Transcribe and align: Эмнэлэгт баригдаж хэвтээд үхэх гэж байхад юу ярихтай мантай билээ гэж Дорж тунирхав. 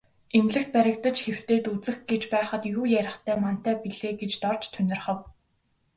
Эмнэлэгт 0.37 0.69
баригдаж 0.75 1.17
хэвтээд 1.27 1.65
үхэх 1.73 1.97
гэж 2.09 2.21
байхад 2.33 2.61
юу 2.77 2.85
ярихтай 3.01 3.35
мантай 3.43 3.75
билээ 3.83 4.13
гэж 4.21 4.31
Дорж 4.43 4.63
тунирхав. 4.73 5.19